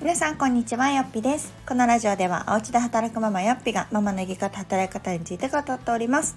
[0.00, 6.36] 皆さんこんにちはよっぴですこのラジオではお家で働くママよっぴがママの生き方働き方について語っております、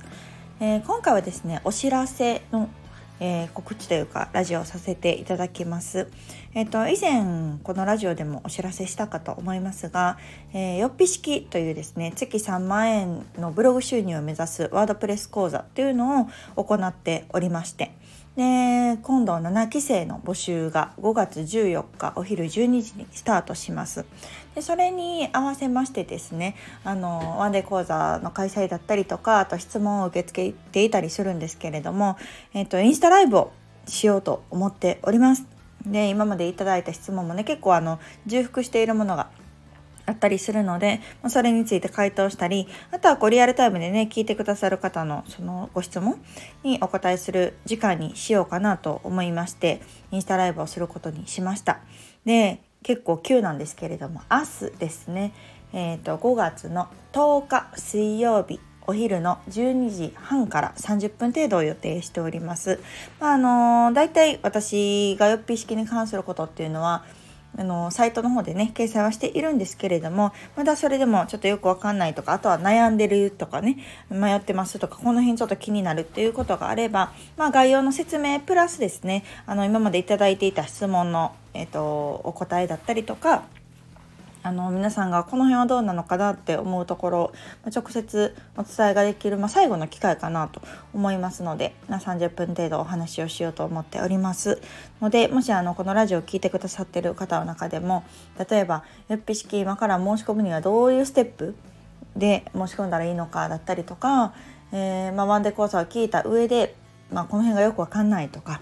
[0.61, 2.70] えー、今回はですねお知らせの
[3.20, 6.07] えー、告知というかラジオをさせていただきます。
[6.54, 10.19] えっ、ー、と以前このラジオでもお知らせしたかと思いますが、
[10.54, 17.92] えー、よっぴ式というですね月3万円のブログ収入を目指すワードプレス講座っていうのを行っておりまして。
[18.38, 22.50] で今度7期生の募集が5月14日お昼12
[22.83, 24.05] 時にスタートします。
[24.54, 32.16] でそれに合わせましてですねあのワンデー講座の開催だったりとかあと質問を受け付けていたりするんですけれども、
[32.53, 33.52] えっと、インスタライブを
[33.88, 35.47] しようと思っております。
[35.88, 39.31] で今までいただいた質問もね結構あの重複しているものが
[40.08, 46.20] あったりするので、まそれについて回答したりあとはこうリアルタイムでね聞いてくださる方のそのご質問
[46.64, 49.81] にお答えする時間にしようかなと思いまして
[50.12, 51.80] インスタライブをすることにしました
[52.26, 55.34] で結構急なんですけれども明日ですね
[55.73, 58.59] えーと、5月の10日水曜日
[58.90, 62.80] お昼の12時半から30分程度を予定しております。
[63.20, 67.03] まあ、あのー、だいたい私がよっぴ式に関することっていうのは
[67.58, 73.77] あのサイトの方でね掲載はしているんですけれどもまだそれでもちょっとよくわかんないとかあとは悩んでるとかね
[74.09, 83.44] 迷ってますとかこの辺ちょっと気になるっていうことがあれば、まあ、概要の説明プラスですねあの今まで頂いていた質問の、えーとお答えだったりとか
[84.48, 87.34] あの皆さんがこの辺はどうなのかなって思うところ、
[87.66, 90.62] ま直接お伝えができる、まあ、最後の機会かなと
[90.94, 94.62] 思いますので、ま、30分程度お話をしようと思っております。
[95.02, 98.06] のでもしあのこのラジオを聴いてくださってる方の中でも
[98.50, 101.56] 例えばよっぴ式今から申し込むにはどういうステップ
[102.16, 104.34] で申し込んだらいいのかだったりとか、
[104.72, 106.73] えー、まあ、ワンデー講座を聞いた上で、
[107.12, 108.62] まあ、この辺がよくわかんないとか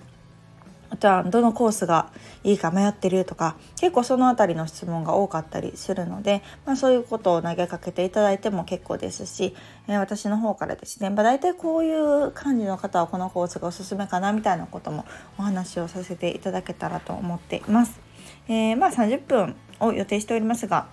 [0.89, 2.11] あとはどのコースが
[2.43, 9.55] いいか迷ってるとか結構その辺りの質問が多かったりするので、まあ、そういうことを投げかけていただいても結構ですし、
[9.87, 15.05] えー、私の方からですね、まあ、大体こういう感じの方はこのコースがおすすめかなみたいなことも
[15.37, 17.99] お話をさせていただけたらと思っています。
[18.47, 20.87] えー、まあ30分を予定しておりますが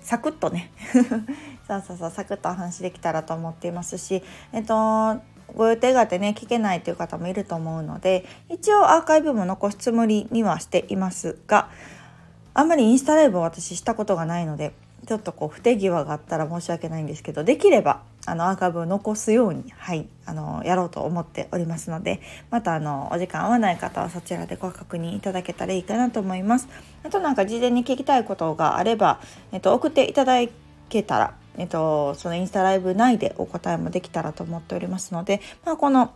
[0.00, 0.72] サクッとね
[1.66, 5.20] そうそうそうサクッとお話できたらと思っていますしえっと
[5.56, 11.70] ご予定があってね聞けないという方もいると思うので一応アーカイブも残すつもりにはしていますが
[12.54, 14.72] あんまりインスタライブを私したことがないので
[15.06, 26.68] ちょっとこう不手際があったら申し訳ないんですけどできればあのアーカイブを残すように、はい、あのやろうと思っておりますのでまたあのお時間合わない方はそちらでご確認いただけたらいいかなと思います。
[27.02, 29.20] あとなんか事前に聞きたいことがあれば、
[29.52, 30.34] えっと、送っていただ
[30.88, 36.14] けたらえっと、そのインスタライブ内でお答えもできたらと思っておりますので、まあ、この、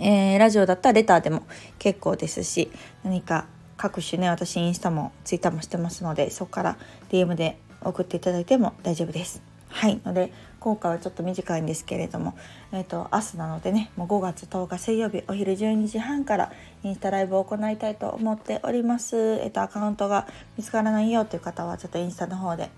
[0.00, 1.42] えー、ラジオだったらレターでも
[1.78, 2.70] 結構ですし
[3.04, 3.46] 何か
[3.76, 6.76] 各種ね私インスタもツイッターもしてますのでそこから
[7.10, 9.42] DM で送っていただいても大丈夫です。
[9.68, 12.34] はいので今回はちょっと短いんですけれども、
[12.72, 16.52] えーと、明日なのでねもう5月10日水曜日お昼12時半から
[16.82, 19.16] インスタライブを行いたいと思っております。
[19.16, 22.70] えっ、ー、とアカウントが見つからないよという方はちょっとインスタの方で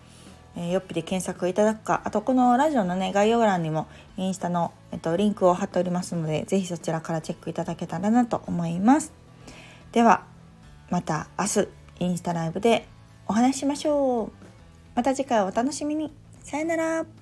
[0.61, 2.03] え、よっぴで検索いただくか。
[2.05, 3.87] あとこのラジオのね概要欄にも
[4.17, 9.13] インスタの、えっと、リンクを貼っておりますので是非そちらからチェックいただけたらなと思います。
[9.93, 10.25] では
[10.91, 11.69] また明日
[12.01, 12.89] インスタライブで
[13.29, 14.33] お話ししましょう。
[14.97, 16.13] また次回お楽しみに。
[16.43, 17.18] さよなら。